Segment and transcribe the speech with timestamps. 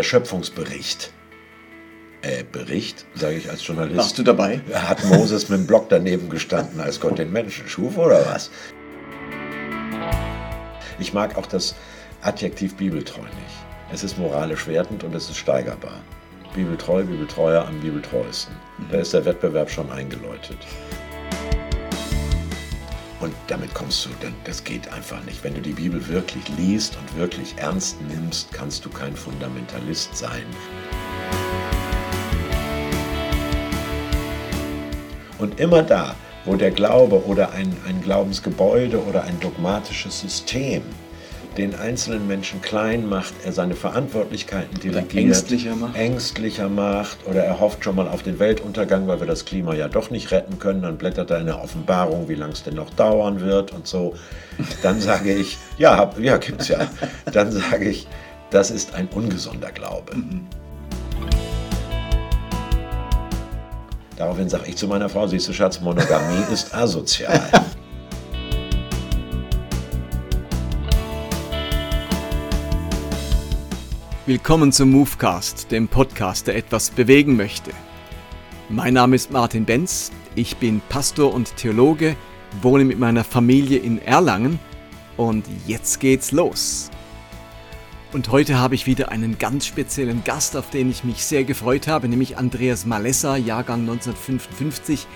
[0.00, 1.12] der Schöpfungsbericht.
[2.22, 3.98] Äh, Bericht, sage ich als Journalist.
[3.98, 4.62] Warst du dabei?
[4.72, 8.50] Hat Moses mit dem Block daneben gestanden, als Gott den Menschen schuf, oder was?
[10.98, 11.74] Ich mag auch das
[12.22, 13.56] Adjektiv bibeltreu nicht.
[13.92, 16.00] Es ist moralisch wertend und es ist steigerbar.
[16.54, 18.54] Bibeltreu, Bibeltreuer am Bibeltreuesten.
[18.90, 20.58] Da ist der Wettbewerb schon eingeläutet.
[23.20, 25.44] Und damit kommst du, denn das geht einfach nicht.
[25.44, 30.44] Wenn du die Bibel wirklich liest und wirklich ernst nimmst, kannst du kein Fundamentalist sein.
[35.38, 36.14] Und immer da,
[36.46, 40.82] wo der Glaube oder ein, ein Glaubensgebäude oder ein dogmatisches System
[41.60, 45.94] den einzelnen Menschen klein macht, er seine Verantwortlichkeiten delegiert, ängstlicher macht.
[45.94, 49.88] ängstlicher macht oder er hofft schon mal auf den Weltuntergang, weil wir das Klima ja
[49.88, 52.90] doch nicht retten können, dann blättert er in der Offenbarung, wie lange es denn noch
[52.90, 54.14] dauern wird und so.
[54.82, 56.78] Dann sage ich, ja, ja, gibt's ja.
[57.30, 58.08] Dann sage ich,
[58.50, 60.16] das ist ein ungesunder Glaube.
[60.16, 60.46] Mhm.
[64.16, 67.40] Daraufhin sage ich zu meiner Frau, siehst du Schatz, Monogamie ist asozial.
[74.30, 77.72] Willkommen zum Movecast, dem Podcast, der etwas bewegen möchte.
[78.68, 82.14] Mein Name ist Martin Benz, ich bin Pastor und Theologe,
[82.62, 84.60] wohne mit meiner Familie in Erlangen
[85.16, 86.90] und jetzt geht's los.
[88.12, 91.88] Und heute habe ich wieder einen ganz speziellen Gast, auf den ich mich sehr gefreut
[91.88, 95.08] habe, nämlich Andreas Malessa, Jahrgang 1955.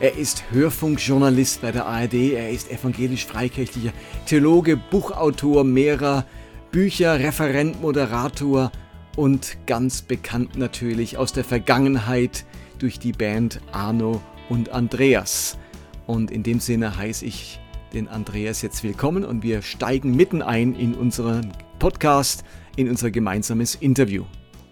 [0.00, 3.92] Er ist Hörfunkjournalist bei der ARD, er ist evangelisch-freikirchlicher
[4.24, 6.24] Theologe, Buchautor mehrerer
[6.72, 8.72] Bücher, Referent, Moderator
[9.14, 12.46] und ganz bekannt natürlich aus der Vergangenheit
[12.78, 15.58] durch die Band Arno und Andreas.
[16.06, 17.60] Und in dem Sinne heiße ich
[17.92, 22.42] den Andreas jetzt willkommen und wir steigen mitten ein in unseren Podcast,
[22.76, 24.24] in unser gemeinsames Interview.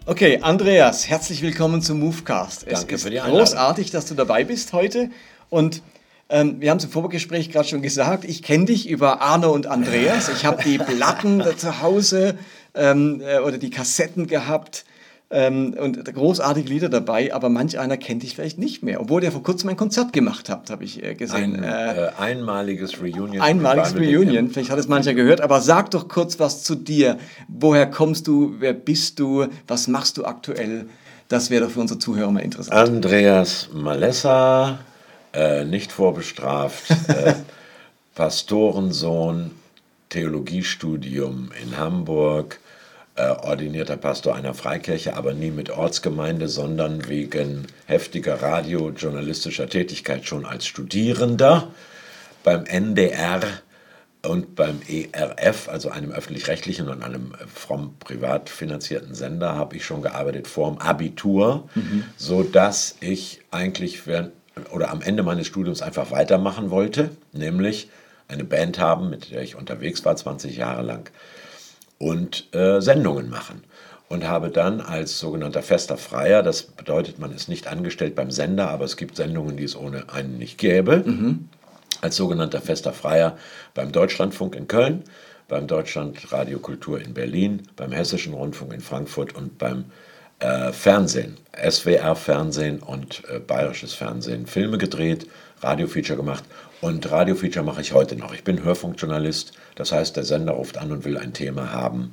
[0.06, 2.66] Okay, Andreas, herzlich willkommen zum Movecast.
[2.66, 3.40] Es Danke ist für die Einladung.
[3.40, 5.10] großartig, dass du dabei bist heute
[5.50, 5.82] und
[6.30, 9.66] ähm, wir haben es im Vorgespräch gerade schon gesagt, ich kenne dich über Arno und
[9.66, 10.28] Andreas.
[10.28, 12.36] Ich habe die Platten zu Hause
[12.74, 14.84] ähm, äh, oder die Kassetten gehabt.
[15.32, 19.30] Ähm, und großartige Lieder dabei, aber manch einer kennt dich vielleicht nicht mehr, obwohl ihr
[19.30, 21.62] vor kurzem ein Konzert gemacht habt, habe ich äh, gesehen.
[21.62, 23.40] Ein äh, äh, einmaliges Reunion.
[23.40, 27.16] Einmaliges Reunion, vielleicht hat es mancher gehört, aber sag doch kurz was zu dir.
[27.46, 30.86] Woher kommst du, wer bist du, was machst du aktuell?
[31.28, 32.76] Das wäre doch für unsere Zuhörer mal interessant.
[32.76, 34.80] Andreas Malessa,
[35.32, 37.34] äh, nicht vorbestraft, äh,
[38.14, 39.52] Pastorensohn,
[40.08, 42.58] Theologiestudium in Hamburg,
[43.14, 50.46] äh, ordinierter Pastor einer Freikirche, aber nie mit Ortsgemeinde, sondern wegen heftiger radiojournalistischer Tätigkeit schon
[50.46, 51.68] als Studierender
[52.42, 53.40] beim NDR
[54.22, 60.02] und beim ERF, also einem öffentlich-rechtlichen und einem fromm privat finanzierten Sender, habe ich schon
[60.02, 62.04] gearbeitet vorm Abitur, mhm.
[62.16, 64.32] sodass ich eigentlich während
[64.72, 67.88] oder am Ende meines Studiums einfach weitermachen wollte, nämlich
[68.28, 71.10] eine Band haben, mit der ich unterwegs war, 20 Jahre lang,
[71.98, 73.64] und äh, Sendungen machen.
[74.08, 78.68] Und habe dann als sogenannter fester Freier, das bedeutet, man ist nicht angestellt beim Sender,
[78.68, 81.48] aber es gibt Sendungen, die es ohne einen nicht gäbe, mhm.
[82.00, 83.36] als sogenannter fester Freier
[83.72, 85.04] beim Deutschlandfunk in Köln,
[85.46, 89.84] beim Deutschland Radiokultur in Berlin, beim Hessischen Rundfunk in Frankfurt und beim
[90.40, 95.26] äh, Fernsehen, SWR-Fernsehen und äh, bayerisches Fernsehen Filme gedreht,
[95.62, 96.44] Radiofeature gemacht
[96.80, 98.32] und Radiofeature mache ich heute noch.
[98.32, 102.12] Ich bin Hörfunkjournalist, das heißt, der Sender ruft an und will ein Thema haben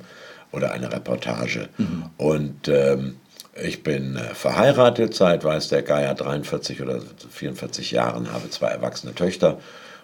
[0.52, 1.68] oder eine Reportage.
[1.78, 2.04] Mhm.
[2.16, 3.16] Und ähm,
[3.62, 7.00] ich bin äh, verheiratet seit, weiß der Geier, 43 oder
[7.30, 9.58] 44 Jahren, habe zwei erwachsene Töchter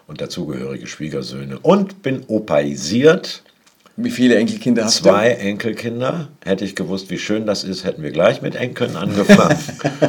[0.07, 3.43] und dazugehörige Schwiegersöhne und bin opaisiert
[3.97, 5.35] wie viele Enkelkinder hast Zwei du?
[5.35, 6.27] Zwei Enkelkinder.
[6.43, 9.57] Hätte ich gewusst, wie schön das ist, hätten wir gleich mit Enkeln angefangen.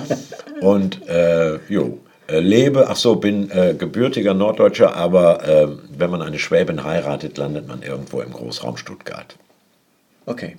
[0.61, 6.23] und äh, jo, äh, lebe, ach so, bin äh, gebürtiger Norddeutscher, aber äh, wenn man
[6.23, 9.37] eine Schwäbin heiratet, landet man irgendwo im Großraum Stuttgart.
[10.27, 10.57] Okay.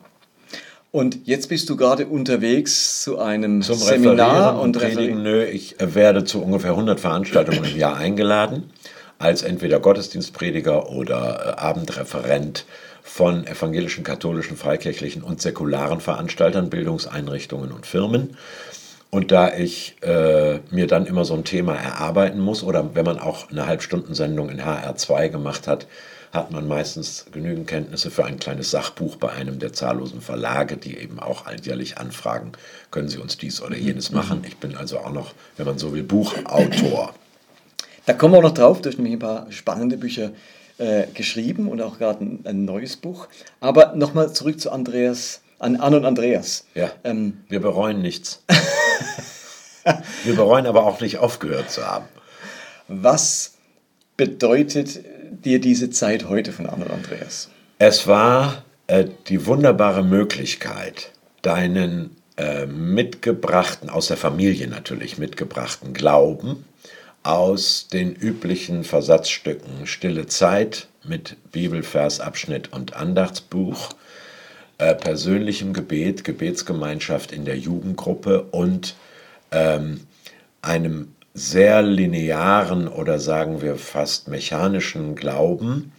[0.92, 5.22] Und jetzt bist du gerade unterwegs zu einem Zum Seminar und Predigen.
[5.22, 8.72] Nö, ich äh, werde zu ungefähr 100 Veranstaltungen im Jahr eingeladen,
[9.20, 12.66] als entweder Gottesdienstprediger oder äh, Abendreferent
[13.08, 18.38] von evangelischen, katholischen, freikirchlichen und säkularen Veranstaltern, Bildungseinrichtungen und Firmen.
[19.10, 23.20] Und da ich äh, mir dann immer so ein Thema erarbeiten muss, oder wenn man
[23.20, 25.88] auch eine Halbstundensendung in HR2 gemacht hat,
[26.34, 30.98] hat man meistens genügend Kenntnisse für ein kleines Sachbuch bei einem der zahllosen Verlage, die
[30.98, 32.52] eben auch alljährlich anfragen,
[32.92, 34.18] können Sie uns dies oder jenes mhm.
[34.18, 34.44] machen.
[34.46, 37.14] Ich bin also auch noch, wenn man so will, Buchautor.
[38.06, 40.32] Da kommen wir auch noch drauf, durch nämlich ein paar spannende Bücher
[40.78, 43.28] äh, geschrieben und auch gerade ein, ein, neues Buch.
[43.60, 46.66] Aber nochmal zurück zu Andreas an Anne und Andreas.
[46.76, 46.92] Ja.
[47.04, 48.44] Ähm, wir bereuen nichts.
[50.24, 52.06] wir bereuen aber auch nicht aufgehört zu haben.
[52.88, 53.54] Was
[54.18, 55.00] bedeutet
[55.44, 57.50] dir diese Zeit heute von Anne und Andreas?
[57.80, 66.66] Es war äh, die wunderbare Möglichkeit, deinen äh, mitgebrachten, aus der Familie natürlich mitgebrachten Glauben
[67.24, 73.90] aus den üblichen Versatzstücken Stille Zeit mit Bibelversabschnitt und Andachtsbuch,
[74.78, 78.96] äh, persönlichem Gebet, Gebetsgemeinschaft in der Jugendgruppe und
[79.52, 80.02] ähm,
[80.62, 85.92] einem sehr linearen oder sagen wir fast mechanischen Glauben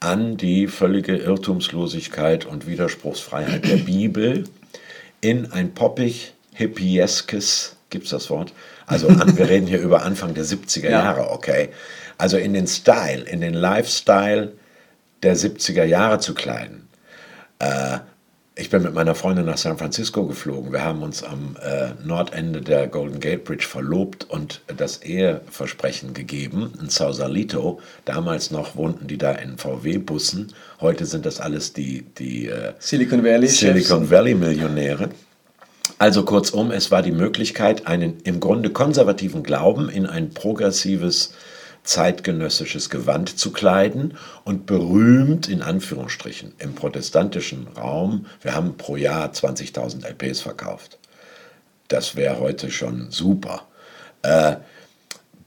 [0.00, 4.44] an die völlige Irrtumslosigkeit und Widerspruchsfreiheit der Bibel
[5.20, 8.52] in ein poppig, hippieskes, gibt es das Wort?
[8.86, 10.90] Also wir reden hier über Anfang der 70er ja.
[10.90, 11.70] Jahre, okay?
[12.18, 14.52] Also in den Style, in den Lifestyle
[15.22, 16.88] der 70er Jahre zu kleiden.
[17.58, 17.98] Äh,
[18.58, 20.72] ich bin mit meiner Freundin nach San Francisco geflogen.
[20.72, 26.72] Wir haben uns am äh, Nordende der Golden Gate Bridge verlobt und das Eheversprechen gegeben
[26.80, 27.80] in Sausalito.
[28.06, 30.54] Damals noch wohnten die da in VW-Bussen.
[30.80, 35.10] Heute sind das alles die, die äh, Silicon Valley Silicon Valley Millionäre.
[35.98, 41.32] Also kurzum, es war die Möglichkeit, einen im Grunde konservativen Glauben in ein progressives
[41.84, 44.14] zeitgenössisches Gewand zu kleiden
[44.44, 50.98] und berühmt in Anführungsstrichen im protestantischen Raum, wir haben pro Jahr 20.000 LPs verkauft.
[51.88, 53.62] Das wäre heute schon super.
[54.22, 54.56] Äh,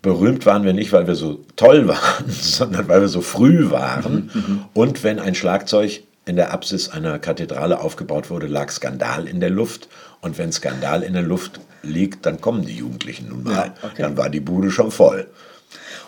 [0.02, 4.32] berühmt waren wir nicht, weil wir so toll waren, sondern weil wir so früh waren.
[4.34, 4.66] Mhm, mhm.
[4.74, 9.50] und wenn ein Schlagzeug in der Apsis einer Kathedrale aufgebaut wurde, lag Skandal in der
[9.50, 9.90] Luft.
[10.22, 13.54] Und wenn Skandal in der Luft liegt, dann kommen die Jugendlichen nun mal.
[13.54, 14.04] Ja, okay.
[14.04, 15.28] Dann war die Bude schon voll.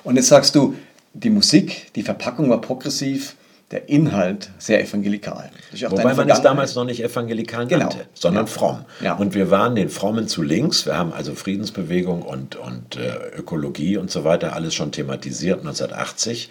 [0.03, 0.75] Und jetzt sagst du,
[1.13, 3.35] die Musik, die Verpackung war progressiv,
[3.71, 5.49] der Inhalt sehr evangelikal.
[5.87, 7.85] Wobei man es damals noch nicht evangelikal genau.
[7.85, 8.51] nannte, sondern ja.
[8.51, 8.85] fromm.
[9.01, 9.13] Ja.
[9.15, 10.85] Und wir waren den Frommen zu links.
[10.85, 16.49] Wir haben also Friedensbewegung und, und äh, Ökologie und so weiter alles schon thematisiert 1980.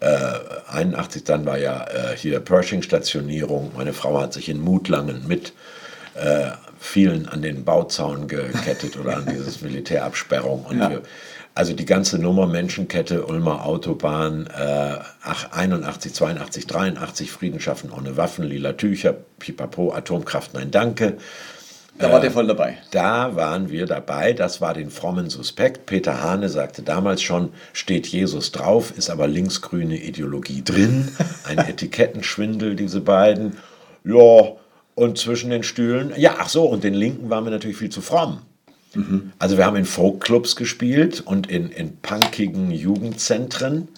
[0.00, 0.32] Äh,
[0.70, 3.72] 81 dann war ja äh, hier Pershing-Stationierung.
[3.76, 5.52] Meine Frau hat sich in Mutlangen mit
[6.14, 10.64] äh, vielen an den Bauzaun gekettet oder an dieses Militärabsperrung.
[10.64, 10.90] Und ja.
[10.90, 11.02] wir,
[11.54, 14.98] also die ganze Nummer Menschenkette, Ulmer Autobahn, äh,
[15.50, 21.16] 81, 82, 83, Frieden schaffen ohne Waffen, lila Tücher, Pipapo, Atomkraft, nein danke.
[21.98, 22.78] Da war der voll dabei.
[22.92, 24.32] Da waren wir dabei.
[24.32, 25.86] Das war den frommen Suspekt.
[25.86, 31.08] Peter Hane sagte damals schon, steht Jesus drauf, ist aber linksgrüne Ideologie drin.
[31.44, 33.56] Ein Etikettenschwindel, diese beiden.
[34.04, 34.52] Ja,
[34.94, 36.12] und zwischen den Stühlen.
[36.16, 38.42] Ja, ach so, und den Linken waren wir natürlich viel zu fromm.
[38.94, 39.32] Mhm.
[39.38, 43.88] Also wir haben in Folkclubs gespielt und in, in punkigen Jugendzentren.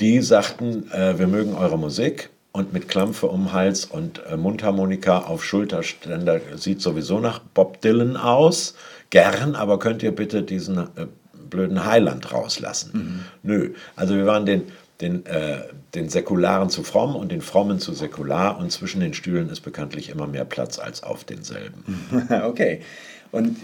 [0.00, 5.20] Die sagten, äh, wir mögen eure Musik und mit Klampfe um Hals und äh, Mundharmonika
[5.20, 8.74] auf Schulterständer sieht sowieso nach Bob Dylan aus.
[9.10, 11.06] Gern, aber könnt ihr bitte diesen äh,
[11.48, 12.90] blöden Highland rauslassen?
[12.92, 13.50] Mhm.
[13.50, 13.74] Nö.
[13.96, 14.64] Also wir waren den,
[15.00, 15.60] den, äh,
[15.94, 20.10] den Säkularen zu fromm und den Frommen zu säkular und zwischen den Stühlen ist bekanntlich
[20.10, 22.28] immer mehr Platz als auf denselben.
[22.44, 22.82] okay.
[23.30, 23.56] Und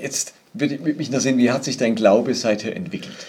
[0.00, 3.26] jetzt würde mich interessieren, wie hat sich dein Glaube seither entwickelt?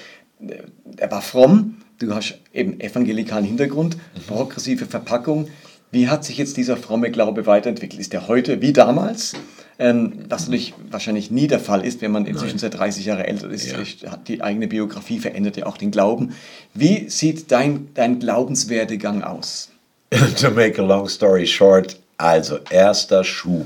[0.97, 4.21] Er war fromm, du hast eben evangelikalen Hintergrund, mhm.
[4.27, 5.49] progressive Verpackung.
[5.91, 7.99] Wie hat sich jetzt dieser fromme Glaube weiterentwickelt?
[7.99, 9.33] Ist er heute wie damals?
[9.77, 13.49] Ähm, was natürlich wahrscheinlich nie der Fall ist, wenn man inzwischen seit 30 Jahre älter
[13.49, 14.11] ist, ja.
[14.11, 16.33] hat die eigene Biografie verändert ja auch den Glauben.
[16.73, 19.69] Wie sieht dein, dein Glaubenswerdegang aus?
[20.39, 23.65] to make a long story short, also erster Schub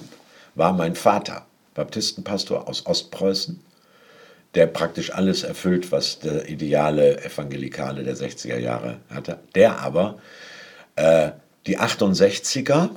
[0.56, 1.46] war mein Vater.
[1.74, 3.60] Baptistenpastor aus Ostpreußen,
[4.56, 9.40] der praktisch alles erfüllt, was der ideale Evangelikale der 60er Jahre hatte.
[9.54, 10.18] Der aber
[10.96, 11.32] äh,
[11.68, 12.90] die 68er,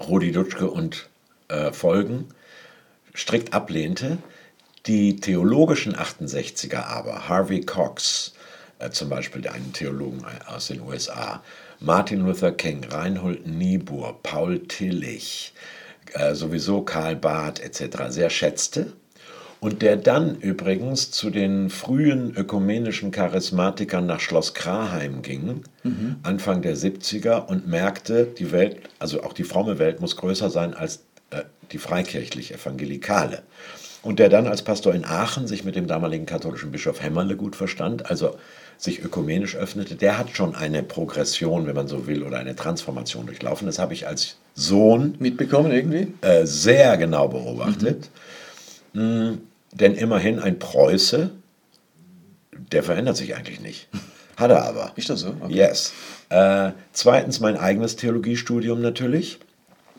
[0.00, 1.08] Rudi Dutschke und
[1.48, 2.28] äh, Folgen,
[3.14, 4.18] strikt ablehnte.
[4.86, 8.34] Die theologischen 68er aber, Harvey Cox,
[8.78, 11.42] äh, zum Beispiel einen Theologen aus den USA,
[11.80, 15.54] Martin Luther King, Reinhold Niebuhr, Paul Tillich,
[16.12, 18.04] äh, sowieso Karl Barth etc.
[18.08, 18.92] sehr schätzte
[19.62, 26.16] und der dann übrigens zu den frühen ökumenischen Charismatikern nach Schloss Kraheim ging, mhm.
[26.24, 30.74] Anfang der 70er, und merkte, die Welt, also auch die fromme Welt muss größer sein
[30.74, 33.42] als äh, die freikirchlich-evangelikale.
[34.02, 37.54] Und der dann als Pastor in Aachen sich mit dem damaligen katholischen Bischof Hämmerle gut
[37.54, 38.34] verstand, also
[38.78, 43.26] sich ökumenisch öffnete, der hat schon eine Progression, wenn man so will, oder eine Transformation
[43.26, 43.68] durchlaufen.
[43.68, 48.10] Das habe ich als Sohn mitbekommen irgendwie äh, sehr genau beobachtet.
[48.92, 49.38] Mhm.
[49.72, 51.30] Denn immerhin ein Preuße,
[52.72, 53.88] der verändert sich eigentlich nicht.
[54.36, 54.92] Hat er aber.
[54.96, 55.34] Ist das so?
[55.40, 55.54] Okay.
[55.54, 55.92] Yes.
[56.28, 59.38] Äh, zweitens mein eigenes Theologiestudium natürlich.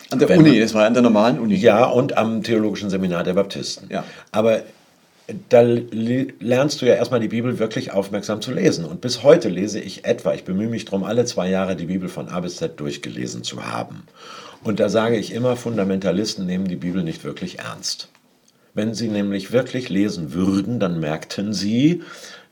[0.09, 1.55] An der Wenn Uni, das war an der normalen Uni.
[1.55, 3.89] Ja, und am Theologischen Seminar der Baptisten.
[3.89, 4.03] Ja.
[4.31, 4.63] Aber
[5.49, 8.85] da lernst du ja erstmal die Bibel wirklich aufmerksam zu lesen.
[8.85, 12.09] Und bis heute lese ich etwa, ich bemühe mich darum, alle zwei Jahre die Bibel
[12.09, 14.03] von A bis Z durchgelesen zu haben.
[14.63, 18.09] Und da sage ich immer, Fundamentalisten nehmen die Bibel nicht wirklich ernst.
[18.73, 22.01] Wenn sie nämlich wirklich lesen würden, dann merkten sie,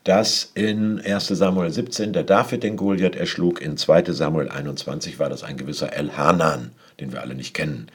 [0.04, 5.28] dass in 1 Samuel 17 der David den Goliath erschlug, in 2 Samuel 21 war
[5.28, 7.88] das ein gewisser El Hanan, den wir alle nicht kennen.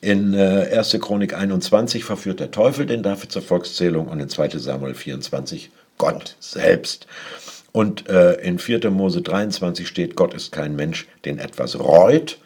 [0.00, 0.98] In äh, 1.
[1.00, 4.50] Chronik 21 verführt der Teufel den David zur Volkszählung und in 2.
[4.58, 7.06] Samuel 24 Gott selbst.
[7.72, 8.90] Und äh, in 4.
[8.90, 12.38] Mose 23 steht, Gott ist kein Mensch, den etwas reut.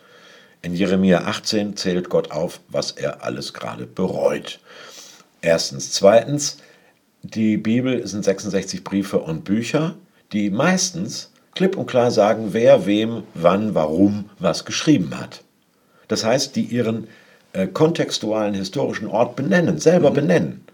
[0.63, 4.61] In Jeremia 18 zählt Gott auf, was er alles gerade bereut.
[5.49, 5.93] Erstens.
[5.93, 6.59] Zweitens,
[7.23, 9.95] die Bibel sind 66 Briefe und Bücher,
[10.31, 15.43] die meistens klipp und klar sagen, wer wem, wann, warum was geschrieben hat.
[16.07, 17.09] Das heißt, die ihren
[17.55, 20.14] äh, kontextualen historischen Ort benennen, selber mhm.
[20.14, 20.64] benennen.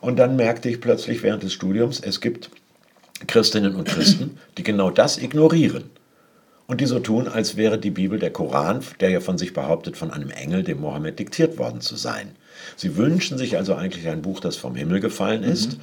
[0.00, 2.48] Und dann merkte ich plötzlich während des Studiums, es gibt
[3.26, 5.90] Christinnen und Christen, die genau das ignorieren.
[6.66, 9.98] Und die so tun, als wäre die Bibel der Koran, der ja von sich behauptet,
[9.98, 12.34] von einem Engel, dem Mohammed diktiert worden zu sein.
[12.76, 15.78] Sie wünschen sich also eigentlich ein Buch, das vom Himmel gefallen ist.
[15.78, 15.80] Mhm.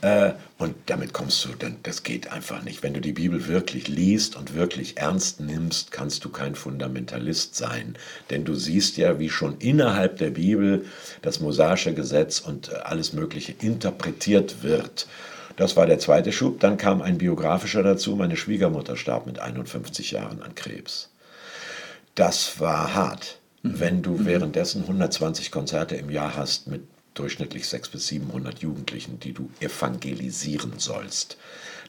[0.00, 2.82] Äh, und damit kommst du, denn das geht einfach nicht.
[2.82, 7.96] Wenn du die Bibel wirklich liest und wirklich ernst nimmst, kannst du kein Fundamentalist sein.
[8.30, 10.84] Denn du siehst ja, wie schon innerhalb der Bibel
[11.22, 15.08] das mosaische Gesetz und äh, alles Mögliche interpretiert wird.
[15.56, 16.60] Das war der zweite Schub.
[16.60, 18.14] Dann kam ein biografischer dazu.
[18.14, 21.10] Meine Schwiegermutter starb mit 51 Jahren an Krebs.
[22.14, 23.40] Das war hart.
[23.62, 26.82] Wenn du währenddessen 120 Konzerte im Jahr hast mit
[27.14, 31.36] durchschnittlich 600 bis 700 Jugendlichen, die du evangelisieren sollst.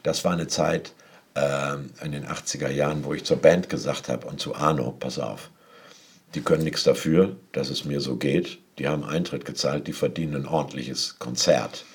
[0.04, 0.94] Das war eine Zeit
[1.36, 5.20] äh, in den 80er Jahren, wo ich zur Band gesagt habe und zu Arno, pass
[5.20, 5.52] auf,
[6.36, 8.60] die können nichts dafür, dass es mir so geht.
[8.78, 11.86] Die haben Eintritt gezahlt, die verdienen ein ordentliches Konzert.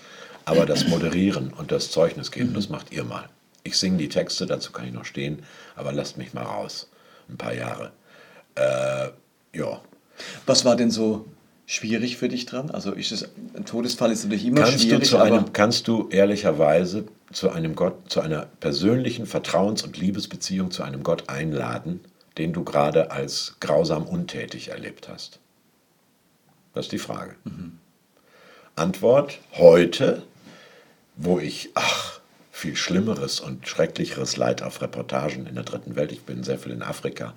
[0.44, 2.54] Aber das Moderieren und das Zeugnis geben, mhm.
[2.54, 3.28] das macht ihr mal.
[3.62, 5.42] Ich singe die Texte, dazu kann ich noch stehen,
[5.74, 6.90] aber lasst mich mal raus.
[7.28, 7.92] Ein paar Jahre.
[8.56, 9.08] Äh,
[9.54, 9.80] ja.
[10.46, 11.26] Was war denn so
[11.66, 12.70] schwierig für dich dran?
[12.70, 15.10] Also ist es, ein Todesfall ist natürlich immer kannst schwierig.
[15.10, 20.82] Du einem, kannst du ehrlicherweise zu einem Gott, zu einer persönlichen Vertrauens- und Liebesbeziehung zu
[20.82, 22.00] einem Gott einladen,
[22.38, 25.40] den du gerade als grausam untätig erlebt hast?
[26.74, 27.36] Das ist die Frage.
[27.44, 27.78] Mhm.
[28.76, 30.22] Antwort, heute,
[31.16, 32.20] wo ich, ach,
[32.54, 36.70] viel Schlimmeres und Schrecklicheres Leid auf Reportagen in der dritten Welt, ich bin sehr viel
[36.70, 37.34] in Afrika,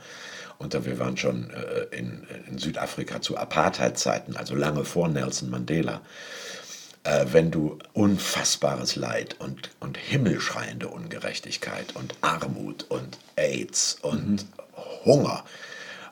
[0.59, 6.01] und wir waren schon äh, in, in, Südafrika zu Apartheid-Zeiten, also lange vor Nelson Mandela.
[7.03, 15.05] Äh, wenn du unfassbares Leid und, und himmelschreiende Ungerechtigkeit und Armut und AIDS und mhm.
[15.05, 15.43] Hunger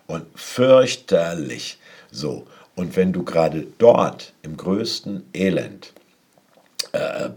[0.07, 1.79] und fürchterlich
[2.12, 2.47] so.
[2.75, 5.93] Und wenn du gerade dort im größten Elend,
[6.91, 7.29] äh,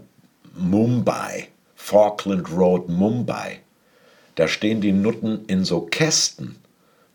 [0.55, 1.47] Mumbai,
[1.89, 3.59] Falkland Road, Mumbai,
[4.35, 6.55] da stehen die Nutten in so Kästen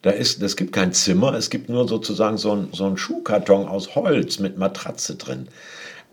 [0.05, 3.95] da ist, es gibt kein Zimmer, es gibt nur sozusagen so ein, so Schuhkarton aus
[3.95, 5.49] Holz mit Matratze drin,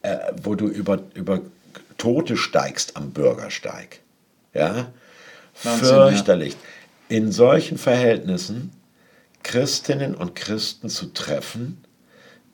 [0.02, 1.42] äh, wo du über, über
[1.98, 4.00] Tote steigst am Bürgersteig.
[4.54, 4.94] Ja?
[5.62, 6.54] Wahnsinn, Fürchterlich.
[6.54, 7.18] Ja.
[7.18, 8.72] In solchen Verhältnissen
[9.44, 11.84] Christinnen und Christen zu treffen,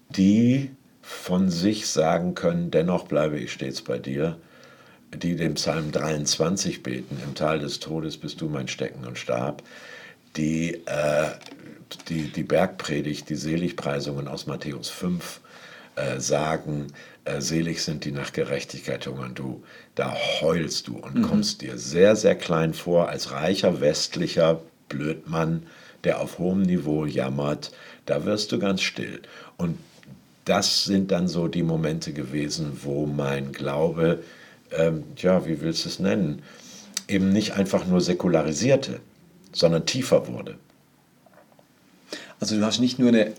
[0.10, 0.72] die
[1.04, 4.40] von sich sagen können, dennoch bleibe ich stets bei dir,
[5.14, 9.64] die den Psalm 23 beten, im Tal des Todes bist du mein Stecken und Stab,
[10.36, 11.30] die, äh,
[12.10, 15.42] die, die Bergpredigt, die Seligpreisungen aus Matthäus 5
[15.96, 16.88] äh, sagen,
[17.26, 19.64] äh, selig sind die nach Gerechtigkeit hungern, du,
[19.96, 21.22] da heulst du und mhm.
[21.24, 25.64] kommst dir sehr, sehr klein vor als reicher westlicher Blödmann,
[26.04, 27.72] der auf hohem Niveau jammert,
[28.06, 29.22] da wirst du ganz still.
[29.58, 29.78] Und
[30.46, 34.24] das sind dann so die Momente gewesen, wo mein Glaube,
[34.72, 36.42] ähm, ja, wie willst du es nennen,
[37.08, 39.00] eben nicht einfach nur säkularisierte,
[39.52, 40.56] sondern tiefer wurde.
[42.40, 43.34] Also du hast nicht nur eine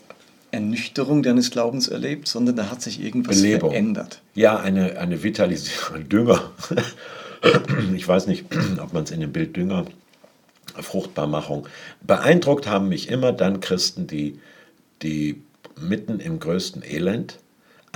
[0.51, 3.71] Ernüchterung deines Glaubens erlebt, sondern da hat sich irgendwas Belebung.
[3.71, 4.23] verändert.
[4.35, 6.51] Ja, eine, eine Vitalisierung, Dünger.
[7.95, 8.47] Ich weiß nicht,
[8.83, 9.85] ob man es in dem Bild Dünger,
[10.81, 11.67] Fruchtbarmachung.
[12.01, 14.39] Beeindruckt haben mich immer dann Christen, die,
[15.03, 15.43] die
[15.81, 17.39] mitten im größten Elend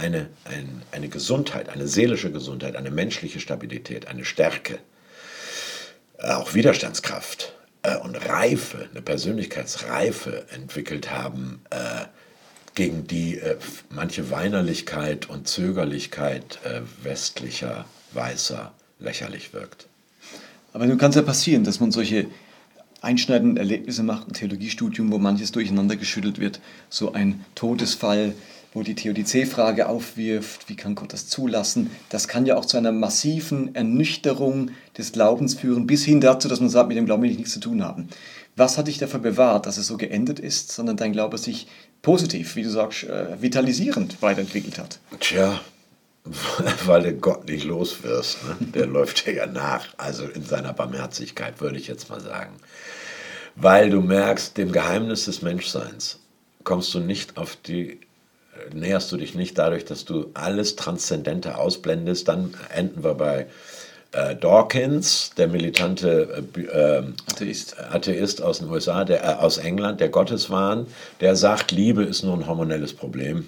[0.03, 4.79] eine, ein, eine Gesundheit, eine seelische Gesundheit, eine menschliche Stabilität, eine Stärke,
[6.19, 12.07] auch Widerstandskraft äh, und Reife, eine Persönlichkeitsreife entwickelt haben, äh,
[12.75, 13.57] gegen die äh,
[13.91, 19.89] manche Weinerlichkeit und Zögerlichkeit äh, westlicher Weißer lächerlich wirkt.
[20.73, 22.27] Aber nun kann es ja passieren, dass man solche
[23.03, 28.35] einschneidende Erlebnisse macht, ein Theologiestudium, wo manches durcheinander geschüttelt wird, so ein Todesfall,
[28.75, 31.91] wo die Theodizee-Frage aufwirft, wie kann Gott das zulassen?
[32.09, 36.61] Das kann ja auch zu einer massiven Ernüchterung des Glaubens führen, bis hin dazu, dass
[36.61, 38.09] man sagt, mit dem Glauben will ich nichts zu tun haben.
[38.57, 41.67] Was hat dich dafür bewahrt, dass es so geendet ist, sondern dein Glaube sich
[42.03, 44.99] positiv, wie du sagst, äh, vitalisierend weiterentwickelt hat?
[45.21, 45.61] Tja,
[46.87, 48.39] weil du Gott nicht los wirst.
[48.45, 48.57] Ne?
[48.75, 52.53] Der läuft dir ja nach, also in seiner Barmherzigkeit, würde ich jetzt mal sagen.
[53.55, 56.19] Weil du merkst, dem Geheimnis des Menschseins
[56.65, 58.01] kommst du nicht auf die
[58.75, 62.29] näherst du dich nicht dadurch, dass du alles Transzendente ausblendest.
[62.29, 63.47] Dann enden wir bei
[64.13, 67.79] äh, Dawkins, der militante äh, ähm, Atheist.
[67.79, 68.43] Atheist.
[68.43, 70.87] aus den USA, der, äh, aus England, der Gotteswahn,
[71.21, 73.47] der sagt, Liebe ist nur ein hormonelles Problem.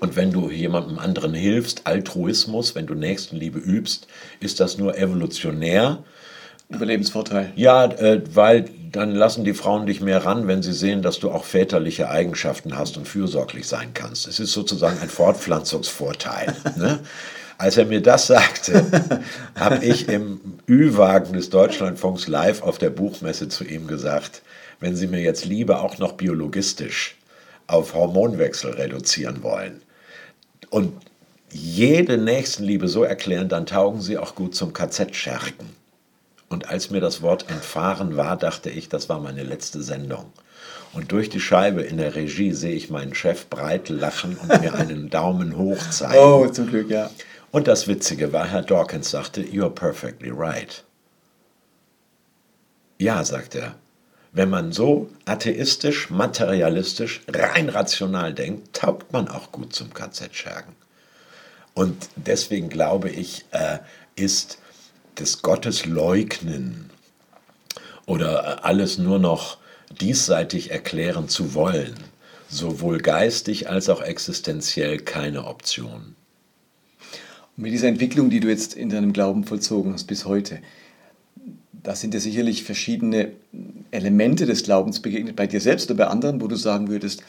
[0.00, 4.06] Und wenn du jemandem anderen hilfst, Altruismus, wenn du Nächstenliebe übst,
[4.40, 6.02] ist das nur evolutionär.
[6.68, 7.52] Überlebensvorteil.
[7.56, 11.30] Ja, äh, weil dann lassen die Frauen dich mehr ran, wenn sie sehen, dass du
[11.30, 14.26] auch väterliche Eigenschaften hast und fürsorglich sein kannst.
[14.26, 16.54] Es ist sozusagen ein Fortpflanzungsvorteil.
[16.76, 17.00] ne?
[17.58, 18.84] Als er mir das sagte,
[19.54, 24.42] habe ich im Ü-Wagen des Deutschlandfunks live auf der Buchmesse zu ihm gesagt,
[24.80, 27.16] wenn Sie mir jetzt Liebe auch noch biologistisch
[27.66, 29.82] auf Hormonwechsel reduzieren wollen
[30.70, 30.92] und
[31.50, 35.83] jede Nächstenliebe so erklären, dann taugen Sie auch gut zum KZ-Schergen.
[36.54, 40.32] Und als mir das Wort entfahren war, dachte ich, das war meine letzte Sendung.
[40.92, 44.72] Und durch die Scheibe in der Regie sehe ich meinen Chef breit lachen und mir
[44.78, 46.16] einen Daumen hoch zeigen.
[46.16, 47.10] Oh, zum Glück, ja.
[47.50, 50.84] Und das Witzige war, Herr Dawkins sagte, You're perfectly right.
[53.00, 53.74] Ja, sagt er.
[54.30, 60.76] Wenn man so atheistisch, materialistisch, rein rational denkt, taugt man auch gut zum KZ-Schergen.
[61.74, 63.78] Und deswegen glaube ich, äh,
[64.14, 64.58] ist
[65.18, 66.90] des Gottes leugnen
[68.06, 69.58] oder alles nur noch
[70.00, 71.94] diesseitig erklären zu wollen,
[72.48, 76.16] sowohl geistig als auch existenziell keine Option.
[77.56, 80.60] Und mit dieser Entwicklung, die du jetzt in deinem Glauben vollzogen hast bis heute,
[81.72, 83.32] da sind ja sicherlich verschiedene
[83.90, 87.22] Elemente des Glaubens begegnet, bei dir selbst oder bei anderen, wo du sagen würdest,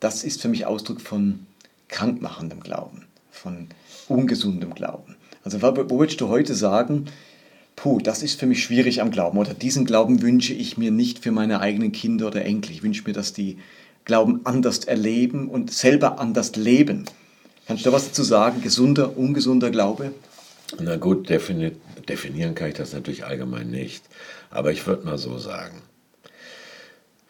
[0.00, 1.46] das ist für mich Ausdruck von
[1.88, 3.68] krankmachendem Glauben, von
[4.08, 5.16] ungesundem Glauben.
[5.44, 7.06] Also wo würdest du heute sagen,
[7.76, 11.20] puh, das ist für mich schwierig am Glauben oder diesen Glauben wünsche ich mir nicht
[11.20, 12.72] für meine eigenen Kinder oder Enkel.
[12.72, 13.58] Ich wünsche mir, dass die
[14.04, 17.04] Glauben anders erleben und selber anders leben.
[17.66, 18.62] Kannst du da was dazu sagen?
[18.62, 20.12] Gesunder, ungesunder Glaube?
[20.80, 21.72] Na gut, defini
[22.08, 24.02] definieren kann ich das natürlich allgemein nicht.
[24.50, 25.82] Aber ich würde mal so sagen,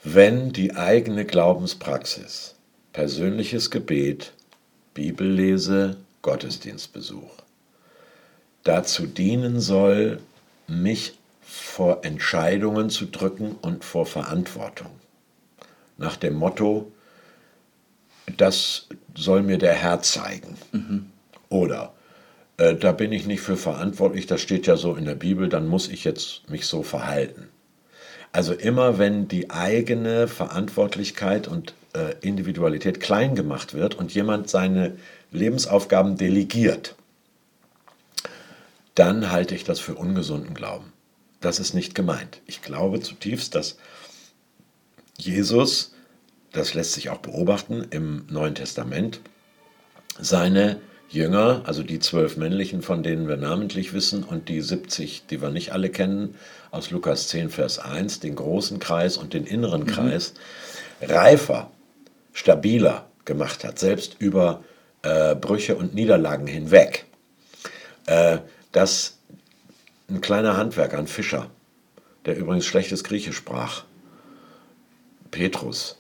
[0.05, 2.55] wenn die eigene Glaubenspraxis,
[2.93, 4.33] persönliches Gebet,
[4.95, 7.31] Bibellese, Gottesdienstbesuch
[8.69, 10.21] dazu dienen soll,
[10.67, 14.91] mich vor Entscheidungen zu drücken und vor Verantwortung.
[15.97, 16.93] Nach dem Motto,
[18.37, 20.57] das soll mir der Herr zeigen.
[20.73, 21.07] Mhm.
[21.49, 21.95] Oder
[22.59, 25.67] äh, da bin ich nicht für verantwortlich, das steht ja so in der Bibel, dann
[25.67, 27.49] muss ich jetzt mich so verhalten.
[28.33, 34.97] Also immer wenn die eigene Verantwortlichkeit und äh, Individualität klein gemacht wird und jemand seine
[35.33, 36.95] Lebensaufgaben delegiert,
[38.99, 40.93] dann halte ich das für ungesunden Glauben.
[41.41, 42.41] Das ist nicht gemeint.
[42.47, 43.77] Ich glaube zutiefst, dass
[45.17, 45.95] Jesus,
[46.53, 49.21] das lässt sich auch beobachten im Neuen Testament,
[50.19, 55.41] seine Jünger, also die zwölf männlichen, von denen wir namentlich wissen, und die 70, die
[55.41, 56.35] wir nicht alle kennen,
[56.71, 59.87] aus Lukas 10, Vers 1, den großen Kreis und den inneren mhm.
[59.87, 60.35] Kreis,
[61.01, 61.71] reifer,
[62.33, 64.65] stabiler gemacht hat, selbst über
[65.03, 67.07] äh, Brüche und Niederlagen hinweg.
[68.07, 68.39] Äh,
[68.73, 69.19] dass
[70.09, 71.51] ein kleiner Handwerker, ein Fischer,
[72.25, 73.85] der übrigens schlechtes Griechisch sprach,
[75.31, 75.99] Petrus,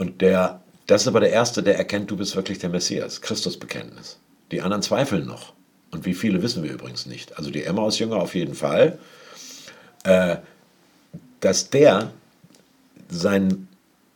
[0.00, 4.18] und der, das ist aber der Erste, der erkennt, du bist wirklich der Messias, Christusbekenntnis.
[4.50, 5.52] Die anderen zweifeln noch.
[5.90, 7.36] Und wie viele wissen wir übrigens nicht.
[7.36, 8.98] Also die Emmaus-Jünger auf jeden Fall.
[10.04, 10.38] Äh,
[11.40, 12.12] dass der
[13.10, 13.68] seinen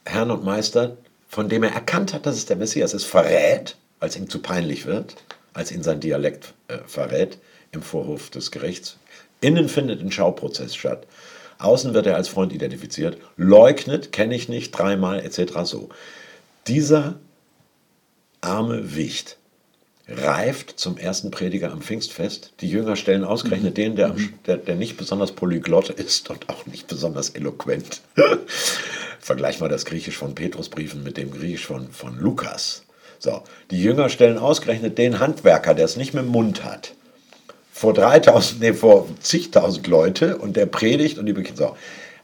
[0.07, 0.97] Herrn und Meister,
[1.29, 4.87] von dem er erkannt hat, dass es der Messias ist, verrät, als ihm zu peinlich
[4.87, 5.17] wird,
[5.53, 7.39] als ihn sein Dialekt äh, verrät,
[7.75, 8.97] im Vorhof des Gerichts.
[9.41, 11.07] Innen findet ein Schauprozess statt.
[11.59, 15.53] Außen wird er als Freund identifiziert, leugnet, kenne ich nicht, dreimal etc.
[15.65, 15.89] So.
[16.67, 17.17] Dieser
[18.41, 19.37] arme Wicht
[20.09, 22.53] reift zum ersten Prediger am Pfingstfest.
[22.61, 23.83] Die Jünger stellen ausgerechnet mhm.
[23.83, 24.35] den, der, mhm.
[24.47, 28.03] der, der, nicht besonders polyglott ist und auch nicht besonders eloquent.
[29.21, 32.83] Vergleich mal das Griechisch von Petrusbriefen mit dem Griechisch von, von Lukas.
[33.19, 36.93] So, die Jünger stellen ausgerechnet den Handwerker, der es nicht mit dem Mund hat
[37.75, 41.77] vor 3000, nee, vor zigtausend Leute und der predigt und die bekennt so.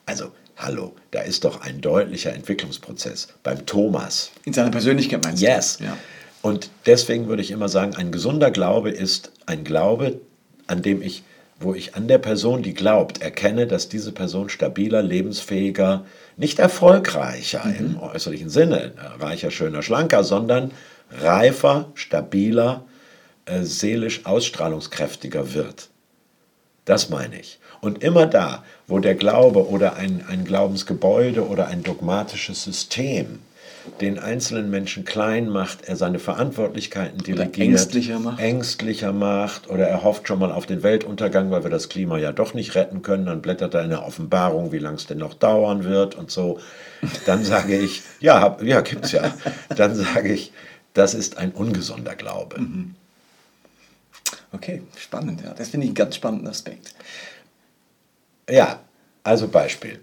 [0.06, 4.30] Also, hallo, da ist doch ein deutlicher Entwicklungsprozess beim Thomas.
[4.44, 5.78] In seiner Persönlichkeit meinst yes.
[5.78, 5.84] du?
[5.84, 5.90] Yes.
[5.90, 5.96] Ja.
[6.42, 10.20] Und deswegen würde ich immer sagen, ein gesunder Glaube ist ein Glaube,
[10.68, 11.24] an dem ich,
[11.58, 16.04] wo ich an der Person, die glaubt, erkenne, dass diese Person stabiler, lebensfähiger,
[16.36, 17.74] nicht erfolgreicher mhm.
[17.76, 20.70] im äußerlichen Sinne, reicher, schöner, schlanker, sondern
[21.10, 22.84] reifer, stabiler,
[23.50, 25.88] äh, seelisch ausstrahlungskräftiger wird.
[26.84, 27.58] Das meine ich.
[27.80, 33.40] Und immer da, wo der Glaube oder ein, ein Glaubensgebäude oder ein dogmatisches System
[34.00, 38.40] den einzelnen Menschen klein macht, er seine Verantwortlichkeiten delegiert, ängstlicher macht.
[38.40, 42.32] ängstlicher macht oder er hofft schon mal auf den Weltuntergang, weil wir das Klima ja
[42.32, 45.34] doch nicht retten können, dann blättert er in der Offenbarung, wie lange es denn noch
[45.34, 46.60] dauern wird und so.
[47.26, 49.34] Dann sage ich, ja, ja, gibt's ja.
[49.74, 50.52] Dann sage ich,
[50.92, 52.60] das ist ein ungesunder Glaube.
[52.60, 52.94] Mhm.
[54.52, 55.54] Okay, spannend, ja.
[55.54, 56.94] Das finde ich einen ganz spannenden Aspekt.
[58.48, 58.80] Ja,
[59.22, 60.00] also Beispiel.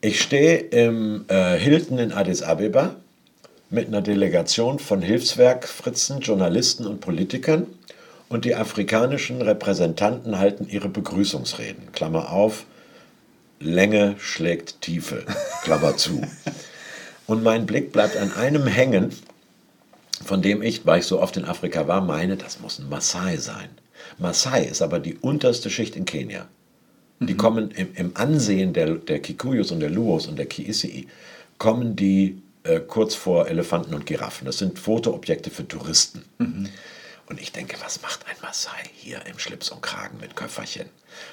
[0.00, 2.96] Ich stehe im äh, Hilton in Addis Abeba
[3.70, 7.66] mit einer Delegation von Hilfswerkfritzen, Journalisten und Politikern
[8.28, 11.92] und die afrikanischen Repräsentanten halten ihre Begrüßungsreden.
[11.92, 12.64] Klammer auf,
[13.60, 15.24] Länge schlägt Tiefe,
[15.62, 16.22] Klammer zu.
[17.26, 19.12] Und mein Blick bleibt an einem hängen,
[20.24, 23.36] von dem ich, weil ich so oft in Afrika war, meine, das muss ein Maasai
[23.36, 23.70] sein.
[24.18, 26.46] Maasai ist aber die unterste Schicht in Kenia.
[27.20, 27.38] Die mhm.
[27.38, 31.06] kommen im, im, Ansehen der, der Kikuyus und der Luos und der Kiisii,
[31.58, 34.44] kommen die äh, kurz vor Elefanten und Giraffen.
[34.44, 36.24] Das sind Fotoobjekte für Touristen.
[36.38, 36.68] Mhm.
[37.26, 40.86] Und ich denke, was macht ein Maasai hier im Schlips und Kragen mit Köfferchen?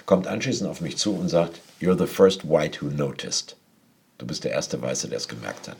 [0.06, 3.56] Kommt anschließend auf mich zu und sagt, You're the first white who noticed.
[4.18, 5.78] Du bist der erste Weiße, der es gemerkt hat.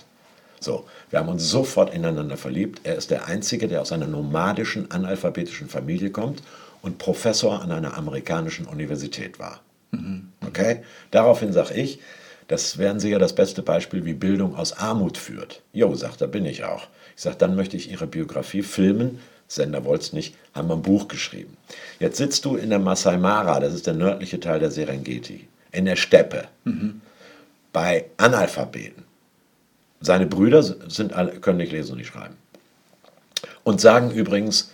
[0.60, 2.82] So, wir haben uns sofort ineinander verliebt.
[2.84, 6.44] Er ist der Einzige, der aus einer nomadischen, analphabetischen Familie kommt
[6.82, 9.62] und Professor an einer amerikanischen Universität war.
[9.92, 10.30] Mhm.
[10.46, 10.84] Okay?
[11.12, 12.00] Daraufhin sage ich,
[12.48, 15.62] das wären Sie ja das beste Beispiel, wie Bildung aus Armut führt.
[15.72, 16.88] Jo, sagt, da bin ich auch.
[17.16, 19.20] Ich sage, dann möchte ich Ihre Biografie filmen.
[19.48, 21.58] Sender wollte es nicht, haben wir ein Buch geschrieben.
[22.00, 25.86] Jetzt sitzt du in der Masai Mara, das ist der nördliche Teil der Serengeti, in
[25.86, 27.02] der Steppe, mhm.
[27.74, 29.09] bei Analphabeten.
[30.02, 32.36] Seine Brüder sind alle, können nicht lesen und nicht schreiben.
[33.64, 34.72] Und sagen übrigens,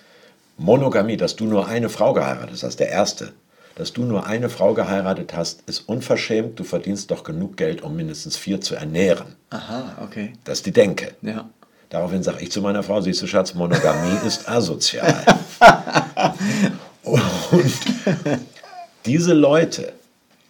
[0.57, 3.33] Monogamie, dass du nur eine Frau geheiratet hast, der erste,
[3.75, 6.57] dass du nur eine Frau geheiratet hast, ist unverschämt.
[6.59, 9.35] Du verdienst doch genug Geld, um mindestens vier zu ernähren.
[9.49, 10.33] Aha, okay.
[10.45, 11.13] Das ist die Denke.
[11.21, 11.49] Ja.
[11.89, 15.25] Daraufhin sage ich zu meiner Frau, siehst du Schatz, Monogamie ist asozial.
[17.03, 17.73] Und
[19.05, 19.93] diese Leute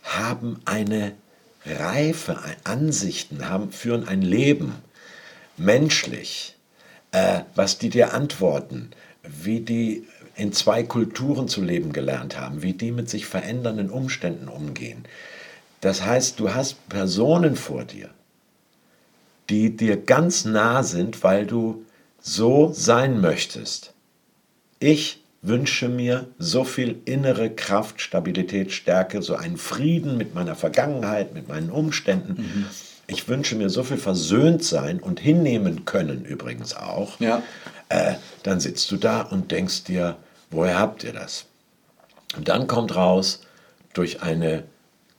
[0.04, 1.14] haben eine
[1.66, 4.76] Reife, Ansichten, haben, führen ein Leben,
[5.58, 6.56] menschlich,
[7.12, 8.92] äh, was die dir antworten,
[9.24, 14.48] wie die in zwei Kulturen zu leben gelernt haben, wie die mit sich verändernden Umständen
[14.48, 15.06] umgehen.
[15.82, 18.10] Das heißt, du hast Personen vor dir,
[19.50, 21.86] die dir ganz nah sind, weil du
[22.20, 23.94] so sein möchtest.
[24.80, 31.34] Ich wünsche mir so viel innere Kraft, Stabilität, Stärke, so einen Frieden mit meiner Vergangenheit,
[31.34, 32.42] mit meinen Umständen.
[32.42, 32.66] Mhm.
[33.08, 37.20] Ich wünsche mir so viel versöhnt sein und hinnehmen können übrigens auch.
[37.20, 37.44] Ja.
[37.90, 40.18] Äh, dann sitzt du da und denkst dir,
[40.50, 41.46] woher habt ihr das?
[42.36, 43.42] Und dann kommt raus,
[43.94, 44.64] durch eine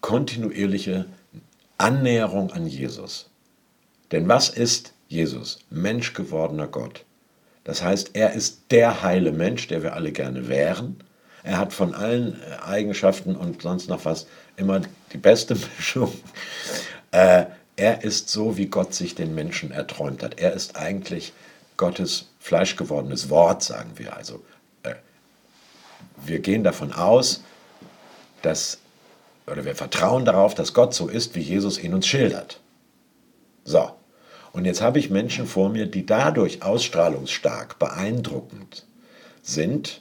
[0.00, 1.06] kontinuierliche
[1.78, 3.30] Annäherung an Jesus.
[4.12, 5.60] Denn was ist Jesus?
[5.70, 7.05] Mensch gewordener Gott.
[7.66, 11.02] Das heißt, er ist der heile Mensch, der wir alle gerne wären.
[11.42, 16.12] Er hat von allen äh, Eigenschaften und sonst noch was immer die beste Mischung.
[17.10, 20.38] Äh, er ist so, wie Gott sich den Menschen erträumt hat.
[20.38, 21.32] Er ist eigentlich
[21.76, 24.16] Gottes fleischgewordenes Wort, sagen wir.
[24.16, 24.44] Also
[24.84, 24.94] äh,
[26.24, 27.42] wir gehen davon aus,
[28.42, 28.78] dass,
[29.48, 32.60] oder wir vertrauen darauf, dass Gott so ist, wie Jesus ihn uns schildert.
[33.64, 33.90] So,
[34.56, 38.86] und jetzt habe ich Menschen vor mir, die dadurch ausstrahlungsstark, beeindruckend
[39.42, 40.00] sind,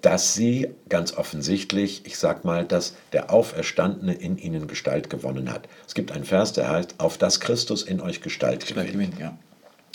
[0.00, 5.68] dass sie ganz offensichtlich, ich sag mal, dass der Auferstandene in ihnen Gestalt gewonnen hat.
[5.86, 8.90] Es gibt einen Vers, der heißt, auf das Christus in euch Gestalt gewinnt.
[8.90, 9.38] gewinnt ja.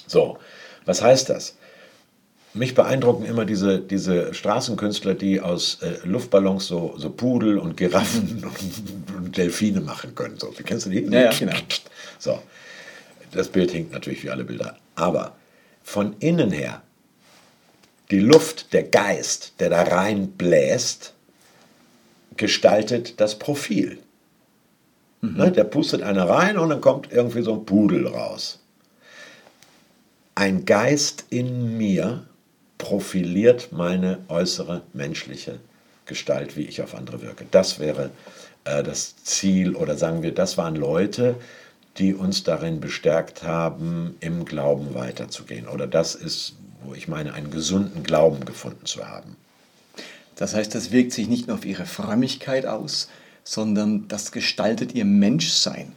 [0.07, 0.37] So,
[0.85, 1.57] was heißt das?
[2.53, 8.41] Mich beeindrucken immer diese, diese Straßenkünstler, die aus äh, Luftballons so, so Pudel und Giraffen
[8.45, 10.39] und, und Delfine machen können.
[10.39, 11.01] So, kennst du die?
[11.01, 11.57] Ja, ja, genau.
[12.17, 12.39] So,
[13.31, 14.77] das Bild hinkt natürlich wie alle Bilder.
[14.95, 15.35] Aber
[15.83, 16.81] von innen her,
[18.11, 21.13] die Luft, der Geist, der da reinbläst,
[22.37, 23.99] gestaltet das Profil.
[25.21, 25.37] Mhm.
[25.37, 28.59] Ne, der pustet einer rein und dann kommt irgendwie so ein Pudel raus.
[30.35, 32.25] Ein Geist in mir
[32.77, 35.59] profiliert meine äußere menschliche
[36.05, 37.45] Gestalt, wie ich auf andere wirke.
[37.51, 38.09] Das wäre
[38.63, 41.35] äh, das Ziel oder sagen wir, das waren Leute,
[41.99, 45.67] die uns darin bestärkt haben, im Glauben weiterzugehen.
[45.67, 49.35] Oder das ist, wo ich meine, einen gesunden Glauben gefunden zu haben.
[50.35, 53.09] Das heißt, das wirkt sich nicht nur auf ihre Frömmigkeit aus,
[53.43, 55.91] sondern das gestaltet ihr Menschsein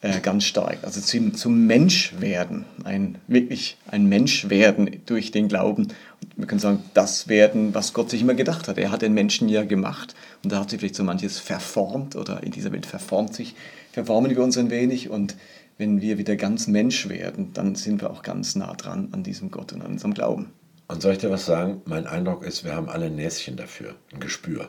[0.00, 0.78] äh, ganz stark.
[0.82, 5.84] Also zum, zum Menschwerden, ein, wirklich ein Menschwerden durch den Glauben.
[5.84, 5.94] Und
[6.36, 8.78] wir können sagen, das werden, was Gott sich immer gedacht hat.
[8.78, 12.42] Er hat den Menschen ja gemacht und da hat sich vielleicht so manches verformt oder
[12.42, 13.54] in dieser Welt verformt sich,
[13.96, 15.36] verformen wir uns ein wenig und
[15.78, 19.50] wenn wir wieder ganz Mensch werden, dann sind wir auch ganz nah dran an diesem
[19.50, 20.52] Gott und an unserem Glauben.
[20.86, 21.80] Und soll ich dir was sagen?
[21.86, 24.68] Mein Eindruck ist, wir haben alle ein Näschen dafür, ein Gespür.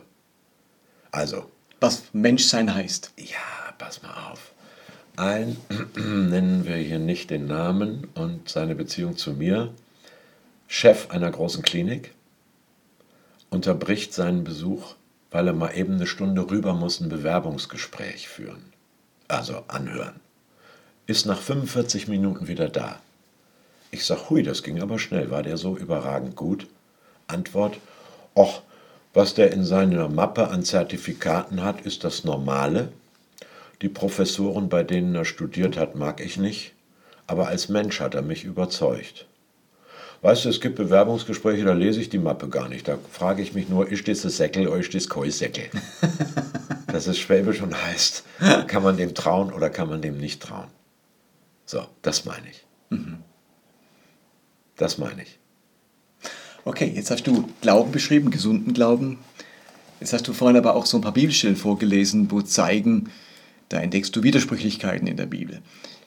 [1.12, 1.52] Also.
[1.82, 3.12] Was Menschsein heißt.
[3.18, 4.54] Ja, pass mal auf.
[5.18, 5.58] Ein,
[5.98, 9.74] nennen wir hier nicht den Namen und seine Beziehung zu mir,
[10.68, 12.14] Chef einer großen Klinik,
[13.50, 14.96] unterbricht seinen Besuch,
[15.32, 18.77] weil er mal eben eine Stunde rüber muss, ein Bewerbungsgespräch führen.
[19.28, 20.20] Also anhören.
[21.06, 23.00] Ist nach 45 Minuten wieder da.
[23.92, 25.32] Ich sag, hui, das ging aber schnell.
[25.32, 26.68] War der so überragend gut?
[27.28, 27.78] Antwort,
[28.36, 28.62] och,
[29.14, 32.90] was der in seiner Mappe an Zertifikaten hat, ist das Normale.
[33.82, 36.74] Die Professoren, bei denen er studiert hat, mag ich nicht,
[37.26, 39.26] aber als Mensch hat er mich überzeugt.
[40.22, 42.88] Weißt du, es gibt Bewerbungsgespräche, da lese ich die Mappe gar nicht.
[42.88, 45.66] Da frage ich mich nur, ist das ein Säckel oder ist das kein Säckel?
[46.88, 48.24] das ist Schwäbisch und heißt,
[48.68, 50.68] kann man dem trauen oder kann man dem nicht trauen?
[51.66, 52.66] So, das meine ich.
[52.90, 53.18] Mhm.
[54.76, 55.40] Das meine ich.
[56.66, 59.20] Okay, jetzt hast du Glauben beschrieben, gesunden Glauben.
[60.00, 63.10] Jetzt hast du vorhin aber auch so ein paar Bibelstellen vorgelesen, wo zeigen,
[63.70, 65.62] da entdeckst du Widersprüchlichkeiten in der Bibel.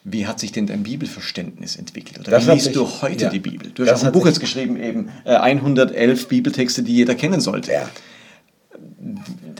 [0.05, 2.21] Wie hat sich denn dein Bibelverständnis entwickelt?
[2.21, 3.71] Oder das wie liest sich, du heute ja, die Bibel?
[3.75, 7.73] Du hast auch ein Buch jetzt geschrieben, eben äh, 111 Bibeltexte, die jeder kennen sollte.
[7.73, 7.89] Ja.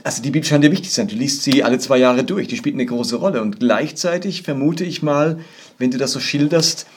[0.03, 1.07] Also die Bibel scheint dir wichtig zu sein.
[1.07, 2.47] Du liest sie alle zwei Jahre durch.
[2.47, 3.41] Die spielt eine große Rolle.
[3.41, 5.39] Und gleichzeitig vermute ich mal,
[5.77, 6.87] wenn du das so schilderst,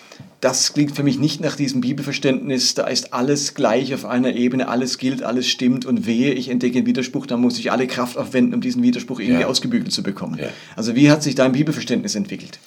[0.41, 4.69] das klingt für mich nicht nach diesem Bibelverständnis, da ist alles gleich auf einer Ebene,
[4.69, 8.17] alles gilt, alles stimmt und wehe, ich entdecke einen Widerspruch, dann muss ich alle Kraft
[8.19, 9.47] aufwenden, um diesen Widerspruch irgendwie ja.
[9.47, 10.39] ausgebügelt zu bekommen.
[10.39, 10.49] Ja.
[10.77, 12.59] Also wie hat sich dein Bibelverständnis entwickelt?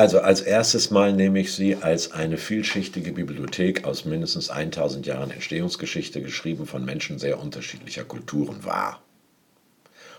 [0.00, 5.30] Also als erstes Mal nehme ich sie als eine vielschichtige Bibliothek aus mindestens 1000 Jahren
[5.30, 9.02] Entstehungsgeschichte, geschrieben von Menschen sehr unterschiedlicher Kulturen wahr.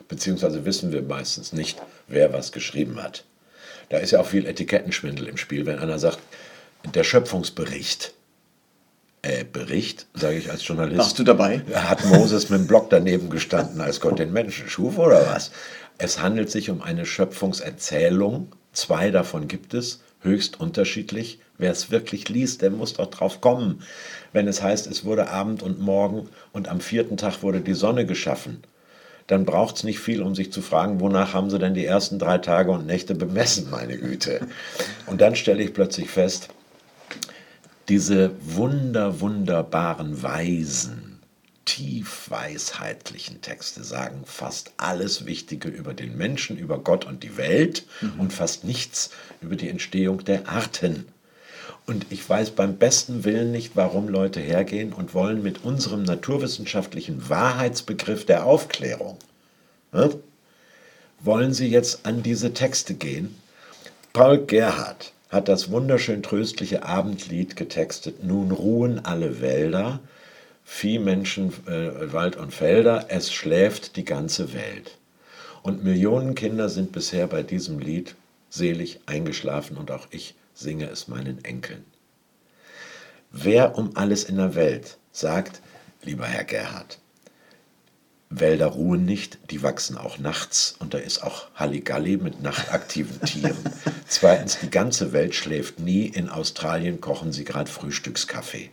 [0.08, 3.26] Beziehungsweise wissen wir meistens nicht, wer was geschrieben hat.
[3.90, 6.20] Da ist ja auch viel Etikettenschwindel im Spiel, wenn einer sagt,
[6.94, 8.14] der Schöpfungsbericht.
[9.24, 11.00] Äh, Bericht, sage ich als Journalist.
[11.00, 11.64] Warst du dabei?
[11.74, 15.50] Hat Moses mit dem Block daneben gestanden, als Gott den Menschen schuf oder was?
[15.98, 18.52] Es handelt sich um eine Schöpfungserzählung.
[18.74, 21.40] Zwei davon gibt es, höchst unterschiedlich.
[21.58, 23.84] Wer es wirklich liest, der muss doch drauf kommen.
[24.34, 28.06] Wenn es heißt, es wurde Abend und Morgen und am vierten Tag wurde die Sonne
[28.06, 28.64] geschaffen,
[29.28, 32.20] dann braucht es nicht viel, um sich zu fragen, wonach haben sie denn die ersten
[32.20, 34.48] drei Tage und Nächte bemessen, meine Güte.
[35.06, 36.50] Und dann stelle ich plötzlich fest,
[37.88, 41.11] diese wunder, wunderbaren, weisen,
[41.72, 48.20] tiefweisheitlichen Texte sagen fast alles Wichtige über den Menschen, über Gott und die Welt mhm.
[48.20, 51.06] und fast nichts über die Entstehung der Arten.
[51.88, 57.30] Und ich weiß beim besten Willen nicht, warum Leute hergehen und wollen mit unserem naturwissenschaftlichen
[57.30, 59.18] Wahrheitsbegriff der Aufklärung,
[59.94, 60.10] ne,
[61.22, 63.34] wollen sie jetzt an diese Texte gehen.
[64.12, 68.26] Paul Gerhardt hat das wunderschön tröstliche Abendlied getextet.
[68.26, 70.02] Nun ruhen alle Wälder,
[70.74, 74.98] Vieh, Menschen, äh, Wald und Felder, es schläft die ganze Welt.
[75.64, 78.16] Und Millionen Kinder sind bisher bei diesem Lied
[78.50, 81.86] selig eingeschlafen und auch ich singe es meinen Enkeln.
[83.32, 85.62] Wer um alles in der Welt sagt,
[86.04, 87.00] lieber Herr Gerhard,
[88.30, 93.58] Wälder ruhen nicht, die wachsen auch nachts und da ist auch Halligalli mit nachtaktiven Tieren.
[94.08, 96.08] Zweitens, die ganze Welt schläft nie.
[96.08, 98.72] In Australien kochen sie gerade Frühstückskaffee.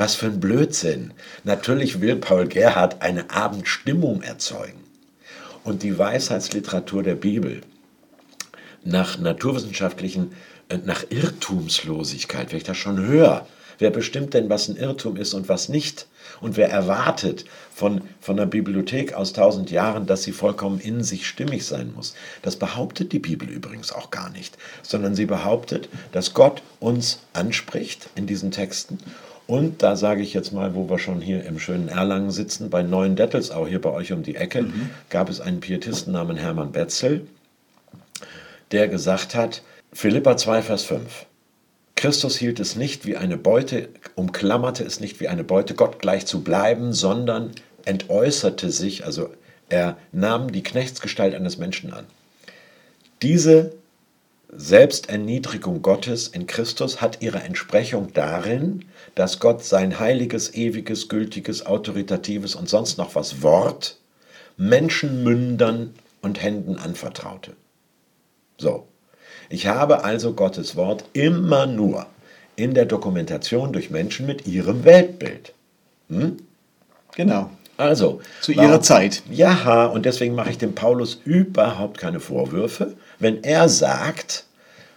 [0.00, 1.12] Was für ein Blödsinn.
[1.44, 4.80] Natürlich will Paul Gerhard eine Abendstimmung erzeugen.
[5.62, 7.60] Und die Weisheitsliteratur der Bibel
[8.82, 10.32] nach naturwissenschaftlichen,
[10.70, 13.46] äh, nach Irrtumslosigkeit, wenn ich das schon höre,
[13.78, 16.06] wer bestimmt denn, was ein Irrtum ist und was nicht?
[16.40, 21.26] Und wer erwartet von, von einer Bibliothek aus tausend Jahren, dass sie vollkommen in sich
[21.26, 22.14] stimmig sein muss?
[22.40, 28.08] Das behauptet die Bibel übrigens auch gar nicht, sondern sie behauptet, dass Gott uns anspricht
[28.14, 28.96] in diesen Texten
[29.50, 32.84] und da sage ich jetzt mal, wo wir schon hier im schönen Erlangen sitzen, bei
[32.84, 34.90] Neuen Dettelsau, hier bei euch um die Ecke, mhm.
[35.08, 37.26] gab es einen Pietisten namens Hermann Betzel,
[38.70, 41.26] der gesagt hat, Philippa 2, Vers 5,
[41.96, 46.26] Christus hielt es nicht wie eine Beute, umklammerte es nicht wie eine Beute, Gott gleich
[46.26, 47.50] zu bleiben, sondern
[47.84, 49.30] entäußerte sich, also
[49.68, 52.04] Er nahm die Knechtsgestalt eines Menschen an.
[53.20, 53.72] Diese
[54.52, 58.84] Selbsterniedrigung Gottes in Christus hat ihre Entsprechung darin,
[59.14, 63.96] dass Gott sein heiliges, ewiges, gültiges, autoritatives und sonst noch was Wort
[64.56, 67.52] Menschenmündern und Händen anvertraute.
[68.58, 68.88] So,
[69.48, 72.06] ich habe also Gottes Wort immer nur
[72.56, 75.54] in der Dokumentation durch Menschen mit ihrem Weltbild.
[76.08, 76.38] Hm?
[77.14, 77.50] Genau.
[77.80, 78.20] Also.
[78.40, 79.22] Zu ihrer warum, Zeit.
[79.30, 82.94] Ja, und deswegen mache ich dem Paulus überhaupt keine Vorwürfe.
[83.18, 84.44] Wenn er sagt,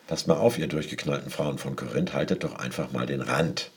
[0.07, 3.71] passt mal auf, ihr durchgeknallten Frauen von Korinth, haltet doch einfach mal den Rand.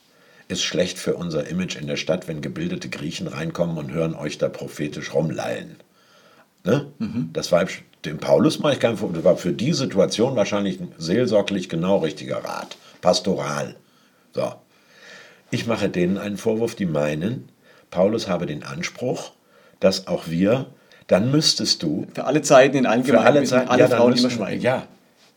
[0.49, 4.39] Ist schlecht für unser Image in der Stadt, wenn gebildete Griechen reinkommen und hören euch
[4.39, 5.77] da prophetisch rumlallen.
[6.65, 6.87] Ne?
[6.99, 7.31] Mhm.
[7.33, 7.67] Das war
[8.05, 9.17] dem Paulus mache ich keinen Vorwurf.
[9.17, 12.77] Das war für die Situation wahrscheinlich ein seelsorglich genau richtiger Rat.
[13.01, 13.77] Pastoral.
[14.33, 14.53] So.
[15.51, 17.49] Ich mache denen einen Vorwurf, die meinen,
[17.97, 19.33] Paulus habe den Anspruch,
[19.81, 20.67] dass auch wir,
[21.07, 22.07] dann müsstest du.
[22.15, 24.61] Für alle Zeiten in allen für alle, Zeiten, alle ja, Frauen müssen, immer schweigen.
[24.61, 24.83] Ja.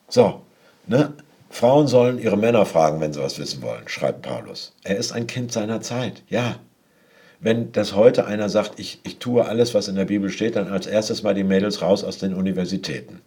[0.10, 0.42] So.
[0.86, 1.14] Ne?
[1.50, 4.74] Frauen sollen ihre Männer fragen, wenn sie was wissen wollen, schreibt Paulus.
[4.84, 6.22] Er ist ein Kind seiner Zeit.
[6.28, 6.56] Ja.
[7.40, 10.68] Wenn das heute einer sagt, ich, ich tue alles, was in der Bibel steht, dann
[10.68, 13.22] als erstes mal die Mädels raus aus den Universitäten.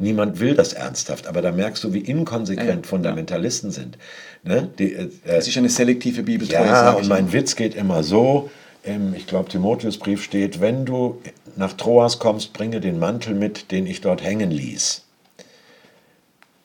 [0.00, 3.98] Niemand will das ernsthaft, aber da merkst du, wie inkonsequent ja, Fundamentalisten sind.
[4.42, 4.70] Ne?
[4.78, 6.66] Die, äh, das ist eine selektive Bibeltreue.
[6.66, 8.50] Ja, und mein Witz geht immer so,
[8.82, 11.20] im, ich glaube, Timotheusbrief steht, wenn du
[11.54, 15.02] nach Troas kommst, bringe den Mantel mit, den ich dort hängen ließ.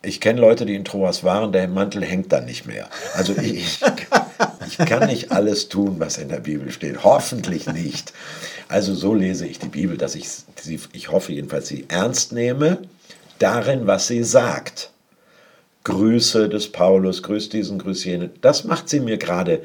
[0.01, 2.87] Ich kenne Leute, die in Troas waren, der Mantel hängt dann nicht mehr.
[3.15, 3.81] Also ich,
[4.65, 7.03] ich kann nicht alles tun, was in der Bibel steht.
[7.03, 8.13] Hoffentlich nicht.
[8.69, 10.29] Also so lese ich die Bibel, dass ich
[10.61, 12.77] sie, ich hoffe jedenfalls, sie ernst nehme
[13.39, 14.91] darin, was sie sagt.
[15.83, 18.31] Grüße des Paulus, grüß diesen, grüß jenen.
[18.41, 19.61] Das macht sie mir gerade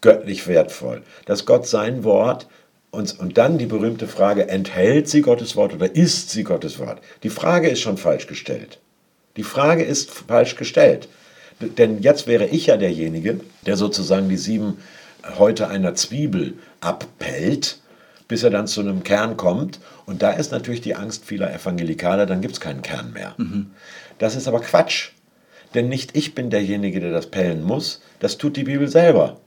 [0.00, 2.46] göttlich wertvoll, dass Gott sein Wort
[2.90, 7.00] und, und dann die berühmte Frage, enthält sie Gottes Wort oder ist sie Gottes Wort?
[7.24, 8.78] Die Frage ist schon falsch gestellt.
[9.36, 11.08] Die Frage ist falsch gestellt.
[11.60, 14.78] Denn jetzt wäre ich ja derjenige, der sozusagen die sieben
[15.38, 17.78] Häute einer Zwiebel abpellt
[18.28, 19.80] bis er dann zu einem Kern kommt.
[20.04, 23.34] Und da ist natürlich die Angst vieler Evangelikaler, dann gibt es keinen Kern mehr.
[23.36, 23.70] Mhm.
[24.18, 25.10] Das ist aber Quatsch.
[25.74, 29.38] Denn nicht ich bin derjenige, der das pellen muss, das tut die Bibel selber.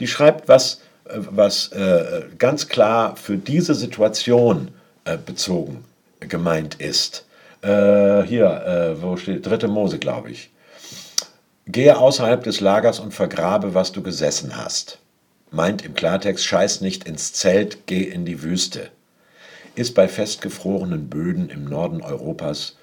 [0.00, 4.68] Die schreibt was, äh, was äh, ganz klar für diese Situation
[5.04, 5.84] äh, bezogen
[6.20, 7.26] gemeint ist.
[7.62, 9.46] Äh, hier, äh, wo steht?
[9.46, 10.50] Dritte Mose, glaube ich.
[11.66, 14.98] Gehe außerhalb des Lagers und vergrabe, was du gesessen hast
[15.54, 18.90] meint im Klartext, scheiß nicht ins Zelt, geh in die Wüste.
[19.74, 22.76] Ist bei festgefrorenen Böden im Norden Europas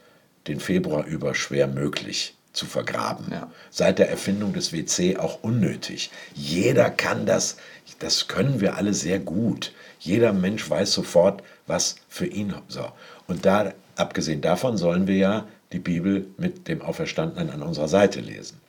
[0.47, 3.27] den Februar über schwer möglich zu vergraben.
[3.31, 3.51] Ja.
[3.69, 6.11] Seit der Erfindung des WC auch unnötig.
[6.33, 7.57] Jeder kann das,
[7.99, 9.73] das können wir alle sehr gut.
[9.99, 12.91] Jeder Mensch weiß sofort, was für ihn so.
[13.27, 18.19] Und da, abgesehen davon, sollen wir ja die Bibel mit dem Auferstandenen an unserer Seite
[18.19, 18.59] lesen.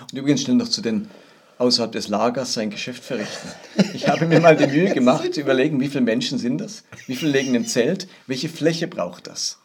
[0.00, 1.08] Und übrigens schnell noch zu den
[1.58, 3.48] außerhalb des Lagers sein Geschäft verrichten.
[3.94, 7.16] Ich habe mir mal die Mühe gemacht, zu überlegen, wie viele Menschen sind das, wie
[7.16, 9.58] viele legen im Zelt, welche Fläche braucht das.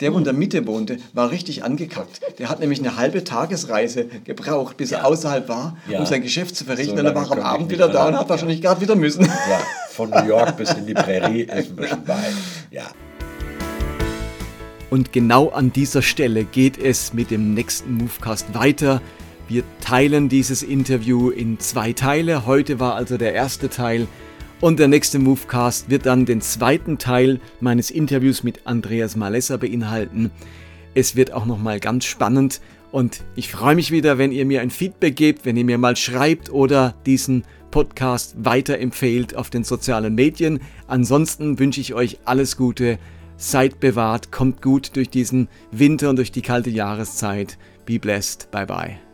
[0.00, 2.20] Der, wo in der Mitte wohnte, war richtig angekackt.
[2.38, 4.98] Der hat nämlich eine halbe Tagesreise gebraucht, bis ja.
[4.98, 5.98] er außerhalb war, ja.
[5.98, 6.96] um sein Geschäft zu verrichten.
[6.96, 9.24] So und er war am Abend wieder da und hat wahrscheinlich gerade wieder müssen.
[9.24, 12.32] Ja, von New York bis in die Prärie ist ein bisschen weit.
[12.70, 12.84] Ja.
[14.90, 19.02] Und genau an dieser Stelle geht es mit dem nächsten Movecast weiter.
[19.48, 22.44] Wir teilen dieses Interview in zwei Teile.
[22.44, 24.06] Heute war also der erste Teil
[24.60, 30.30] und der nächste Movecast wird dann den zweiten Teil meines Interviews mit Andreas Malessa beinhalten.
[30.94, 34.70] Es wird auch nochmal ganz spannend und ich freue mich wieder, wenn ihr mir ein
[34.70, 40.60] Feedback gebt, wenn ihr mir mal schreibt oder diesen Podcast weiterempfehlt auf den sozialen Medien.
[40.86, 42.98] Ansonsten wünsche ich euch alles Gute,
[43.36, 47.58] seid bewahrt, kommt gut durch diesen Winter und durch die kalte Jahreszeit.
[47.86, 49.07] Be blessed, bye bye.